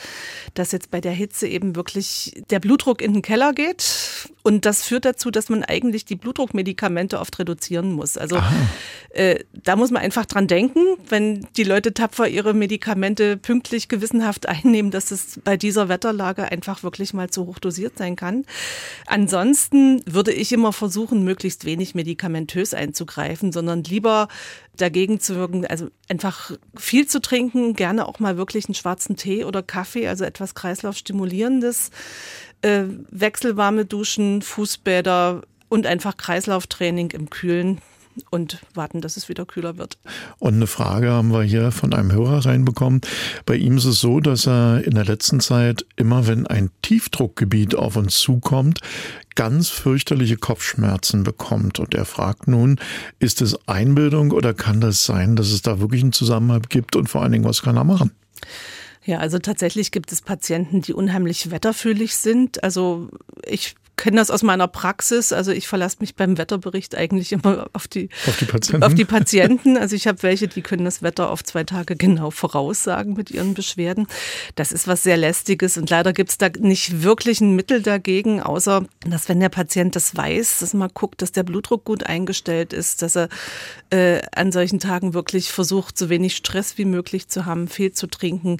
dass 0.55 0.73
jetzt 0.73 0.91
bei 0.91 1.01
der 1.01 1.13
Hitze 1.13 1.49
eben 1.49 1.77
wirklich 1.77 2.43
der 2.51 2.61
Blutdruck 2.61 3.01
in 3.01 3.15
den 3.15 3.23
Keller 3.23 3.53
geht 3.53 4.29
und 4.43 4.67
das 4.67 4.83
führt 4.83 5.05
dazu, 5.05 5.31
dass 5.31 5.49
man 5.49 5.63
eigentlich 5.63 6.05
die 6.05 6.17
Blutdruckmedikamente 6.17 7.21
oft 7.21 7.39
reduzieren 7.39 7.93
muss. 7.93 8.17
Also 8.17 8.39
äh, 9.11 9.39
da 9.53 9.77
muss 9.77 9.91
man 9.91 10.03
einfach 10.03 10.27
dran 10.27 10.49
denken, 10.49 10.81
wenn 11.09 11.47
die 11.57 11.63
Leute 11.63 11.95
tapfer 11.95 12.27
ihre 12.29 12.53
Medikamente 12.53 13.37
pünktlich 13.37 13.89
gewissenhaft 13.89 14.49
einnehmen, 14.49 14.91
dass 14.91 15.13
es 15.13 15.41
bei 15.45 15.57
dieser 15.57 15.89
Wetterlage 15.89 16.51
einfach 16.51 16.83
wirklich 16.83 17.15
mal 17.15 17.31
zu 17.31 17.47
hoch 17.47 17.61
dosiert 17.61 17.97
sein 17.97 18.17
kann. 18.17 18.45
Ansonsten 19.23 20.03
würde 20.05 20.33
ich 20.33 20.53
immer 20.53 20.73
versuchen, 20.73 21.23
möglichst 21.23 21.65
wenig 21.65 21.95
medikamentös 21.95 22.75
einzugreifen, 22.75 23.53
sondern 23.53 23.85
lieber 23.85 24.27
dagegen 24.77 25.21
zu 25.21 25.37
wirken, 25.37 25.65
also 25.65 25.91
einfach 26.09 26.51
viel 26.75 27.07
zu 27.07 27.21
trinken, 27.21 27.75
gerne 27.75 28.09
auch 28.09 28.19
mal 28.19 28.37
wirklich 28.37 28.65
einen 28.65 28.75
schwarzen 28.75 29.15
Tee 29.15 29.45
oder 29.45 29.63
Kaffee, 29.63 30.09
also 30.09 30.25
etwas 30.25 30.57
Kreislaufstimulierendes, 30.57 31.93
äh, 32.63 32.83
wechselwarme 33.13 33.85
Duschen, 33.85 34.43
Fußbäder 34.43 35.43
und 35.69 35.87
einfach 35.87 36.17
Kreislauftraining 36.17 37.13
im 37.13 37.31
Kühlen 37.31 37.81
und 38.31 38.61
warten, 38.75 39.01
dass 39.01 39.17
es 39.17 39.29
wieder 39.29 39.47
kühler 39.47 39.79
wird. 39.79 39.99
Und 40.39 40.55
eine 40.55 40.67
Frage 40.67 41.11
haben 41.11 41.33
wir 41.33 41.43
hier 41.43 41.73
von 41.73 41.93
einem 41.95 42.13
Hörer 42.13 42.45
reinbekommen. 42.45 43.01
Bei 43.47 43.57
ihm 43.57 43.77
ist 43.77 43.85
es 43.85 44.01
so, 44.01 44.21
dass 44.21 44.47
er 44.47 44.85
in 44.85 44.95
der 44.95 45.05
letzten 45.05 45.41
Zeit 45.41 45.87
immer, 45.97 46.27
wenn 46.27 46.47
ein 46.47 46.71
Tiefdruckgebiet 46.83 47.75
auf 47.75 47.97
uns 47.97 48.19
zukommt, 48.19 48.81
ganz 49.35 49.69
fürchterliche 49.69 50.37
Kopfschmerzen 50.37 51.23
bekommt. 51.23 51.79
Und 51.79 51.95
er 51.95 52.05
fragt 52.05 52.49
nun, 52.49 52.79
ist 53.19 53.43
es 53.43 53.57
Einbildung 53.67 54.31
oder 54.33 54.55
kann 54.55 54.81
das 54.81 55.05
sein, 55.05 55.37
dass 55.37 55.51
es 55.51 55.63
da 55.63 55.81
wirklich 55.81 56.03
einen 56.03 56.13
Zusammenhang 56.13 56.63
gibt 56.69 56.97
und 56.97 57.09
vor 57.09 57.23
allen 57.23 57.33
Dingen, 57.33 57.45
was 57.45 57.63
kann 57.63 57.77
er 57.77 57.85
machen? 57.85 58.13
Ja, 59.05 59.19
also 59.19 59.39
tatsächlich 59.39 59.91
gibt 59.91 60.13
es 60.13 60.23
Patienten, 60.23 60.81
die 60.81 60.93
unheimlich 60.93 61.51
wetterfühlig 61.51 62.17
sind. 62.17 62.63
Also 62.63 63.09
ich 63.45 63.75
kenne 63.97 64.17
das 64.17 64.31
aus 64.31 64.43
meiner 64.43 64.69
Praxis. 64.69 65.33
Also 65.33 65.53
ich 65.53 65.69
verlasse 65.69 65.99
mich 66.01 66.17
beim 66.17 66.39
Wetterbericht 66.39 66.97
eigentlich 66.97 67.33
immer 67.33 67.69
auf 67.73 67.89
die, 67.89 68.09
auf 68.27 68.37
die 68.39 68.45
Patienten. 68.47 68.85
Auf 68.85 68.95
die 68.95 69.05
Patienten. 69.05 69.77
Also 69.77 69.97
ich 69.97 70.07
habe 70.07 70.23
welche, 70.23 70.49
die 70.49 70.63
können 70.63 70.85
das 70.85 71.03
Wetter 71.03 71.31
auf 71.31 71.45
zwei 71.45 71.65
Tage 71.65 71.97
genau 71.97 72.31
voraussagen 72.31 73.15
mit 73.15 73.31
ihren 73.31 73.55
Beschwerden. 73.55 74.07
Das 74.55 74.73
ist 74.73 74.89
was 74.89 75.03
sehr 75.03 75.17
lästiges 75.17 75.77
und 75.77 75.91
leider 75.91 76.13
gibt 76.13 76.31
es 76.31 76.39
da 76.39 76.49
nicht 76.59 77.03
wirklich 77.03 77.41
ein 77.41 77.55
Mittel 77.55 77.83
dagegen, 77.83 78.41
außer 78.41 78.87
dass 79.07 79.29
wenn 79.29 79.41
der 79.41 79.51
Patient 79.51 79.95
das 79.95 80.17
weiß, 80.17 80.61
dass 80.61 80.75
man 80.75 80.91
guckt, 80.93 81.23
dass 81.23 81.33
der 81.33 81.43
Blutdruck 81.43 81.85
gut 81.85 82.05
eingestellt 82.05 82.73
ist, 82.73 83.03
dass 83.03 83.17
er 83.17 83.29
äh, 83.91 84.23
an 84.35 84.53
solchen 84.53 84.81
Tagen 84.81 85.15
wirklich 85.15 85.53
versucht, 85.53 85.99
so 85.99 86.09
wenig 86.09 86.37
Stress 86.37 86.79
wie 86.79 86.85
möglich 86.85 87.29
zu 87.29 87.47
haben, 87.47 87.69
viel 87.69 87.93
zu 87.93 88.07
trinken, 88.07 88.59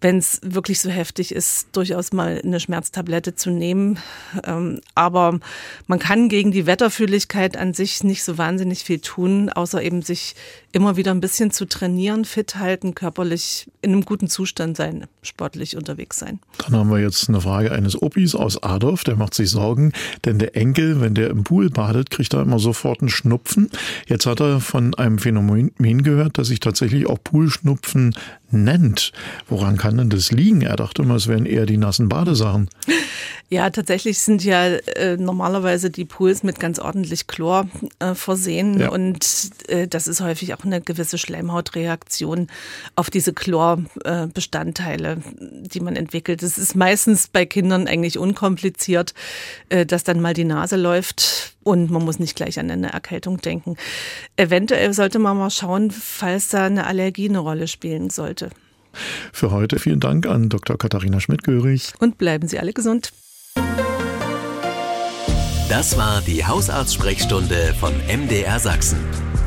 wenn 0.00 0.18
es 0.18 0.40
wirklich 0.42 0.80
so 0.80 0.90
heftig 0.90 1.34
ist, 1.34 1.68
durchaus 1.72 2.12
mal 2.12 2.40
eine 2.42 2.60
Schmerztablette 2.60 3.34
zu 3.34 3.50
nehmen. 3.50 3.98
Ähm, 4.44 4.80
aber 4.94 5.40
man 5.86 5.98
kann 5.98 6.28
gegen 6.28 6.52
die 6.52 6.66
Wetterfühligkeit 6.66 7.56
an 7.56 7.74
sich 7.74 8.02
nicht 8.02 8.24
so 8.24 8.38
wahnsinnig 8.38 8.84
viel 8.84 9.00
tun, 9.00 9.50
außer 9.50 9.82
eben 9.82 10.02
sich 10.02 10.34
immer 10.72 10.96
wieder 10.96 11.10
ein 11.10 11.20
bisschen 11.20 11.50
zu 11.50 11.66
trainieren, 11.66 12.24
fit 12.24 12.56
halten, 12.56 12.94
körperlich 12.94 13.68
in 13.82 13.92
einem 13.92 14.04
guten 14.04 14.28
Zustand 14.28 14.76
sein, 14.76 15.06
sportlich 15.22 15.76
unterwegs 15.76 16.18
sein. 16.18 16.38
Dann 16.58 16.76
haben 16.76 16.90
wir 16.90 17.00
jetzt 17.00 17.28
eine 17.28 17.40
Frage 17.40 17.72
eines 17.72 18.00
Opis 18.00 18.34
aus 18.34 18.62
Adorf, 18.62 19.04
der 19.04 19.16
macht 19.16 19.34
sich 19.34 19.50
Sorgen, 19.50 19.92
denn 20.24 20.38
der 20.38 20.56
Enkel, 20.56 21.00
wenn 21.00 21.14
der 21.14 21.30
im 21.30 21.44
Pool 21.44 21.70
badet, 21.70 22.10
kriegt 22.10 22.32
er 22.34 22.42
immer 22.42 22.58
sofort 22.58 23.00
einen 23.00 23.08
Schnupfen. 23.08 23.70
Jetzt 24.06 24.26
hat 24.26 24.40
er 24.40 24.60
von 24.60 24.94
einem 24.94 25.18
Phänomen 25.18 26.02
gehört, 26.02 26.38
dass 26.38 26.48
sich 26.48 26.60
tatsächlich 26.60 27.06
auch 27.08 27.18
Poolschnupfen 27.22 28.14
nennt. 28.52 29.12
Woran 29.48 29.76
kann 29.76 29.98
denn 29.98 30.10
das 30.10 30.30
liegen? 30.32 30.62
Er 30.62 30.76
dachte 30.76 31.02
immer, 31.02 31.16
es 31.16 31.28
wären 31.28 31.46
eher 31.46 31.66
die 31.66 31.76
nassen 31.76 32.08
Badesachen. 32.08 32.68
Ja, 33.52 33.68
tatsächlich 33.68 34.20
sind 34.20 34.44
ja 34.44 34.64
äh, 34.64 35.16
normalerweise 35.16 35.90
die 35.90 36.04
Pools 36.04 36.44
mit 36.44 36.60
ganz 36.60 36.78
ordentlich 36.78 37.26
Chlor 37.26 37.66
äh, 37.98 38.14
versehen 38.14 38.78
ja. 38.78 38.90
und 38.90 39.26
äh, 39.66 39.88
das 39.88 40.06
ist 40.06 40.20
häufig 40.20 40.54
auch 40.54 40.64
eine 40.64 40.80
gewisse 40.80 41.18
Schleimhautreaktion 41.18 42.46
auf 42.94 43.10
diese 43.10 43.32
Chlorbestandteile, 43.32 45.16
die 45.40 45.80
man 45.80 45.96
entwickelt. 45.96 46.44
Es 46.44 46.58
ist 46.58 46.76
meistens 46.76 47.26
bei 47.26 47.44
Kindern 47.44 47.88
eigentlich 47.88 48.18
unkompliziert, 48.18 49.14
äh, 49.68 49.84
dass 49.84 50.04
dann 50.04 50.20
mal 50.20 50.32
die 50.32 50.44
Nase 50.44 50.76
läuft 50.76 51.56
und 51.62 51.90
man 51.90 52.04
muss 52.04 52.18
nicht 52.18 52.36
gleich 52.36 52.58
an 52.58 52.70
eine 52.70 52.92
Erkältung 52.92 53.38
denken. 53.38 53.76
Eventuell 54.36 54.92
sollte 54.92 55.18
man 55.18 55.36
mal 55.36 55.50
schauen, 55.50 55.90
falls 55.90 56.48
da 56.48 56.66
eine 56.66 56.86
Allergie 56.86 57.28
eine 57.28 57.38
Rolle 57.38 57.68
spielen 57.68 58.10
sollte. 58.10 58.50
Für 59.32 59.50
heute 59.50 59.78
vielen 59.78 60.00
Dank 60.00 60.26
an 60.26 60.48
Dr. 60.48 60.76
Katharina 60.76 61.20
Schmidt-Görig. 61.20 61.92
Und 62.00 62.18
bleiben 62.18 62.48
Sie 62.48 62.58
alle 62.58 62.72
gesund. 62.72 63.12
Das 65.68 65.96
war 65.96 66.20
die 66.22 66.44
Hausarzt-Sprechstunde 66.44 67.74
von 67.78 67.92
MDR 68.08 68.58
Sachsen. 68.58 68.98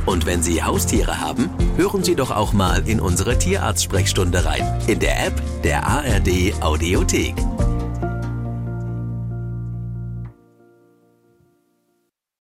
Und 0.06 0.26
wenn 0.26 0.42
Sie 0.42 0.64
Haustiere 0.64 1.20
haben, 1.20 1.50
hören 1.76 2.04
Sie 2.04 2.16
doch 2.16 2.32
auch 2.32 2.54
mal 2.54 2.88
in 2.88 3.02
unsere 3.02 3.38
Tierarzt-Sprechstunde 3.38 4.46
rein. 4.46 4.80
In 4.88 5.00
der 5.00 5.26
App 5.26 5.42
der 5.64 5.86
ARD 5.86 6.54
Audiothek. 6.62 7.36